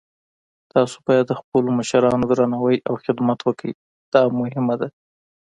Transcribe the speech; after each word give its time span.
تاسو 0.73 0.95
باید 1.07 1.25
د 1.27 1.33
خپلو 1.39 1.69
مشرانو 1.79 2.25
درناوی 2.31 2.77
او 2.87 2.93
خدمت 3.03 3.39
وکړئ، 3.43 3.73
دا 4.13 4.21
مهم 4.39 4.67
ده 4.79 4.87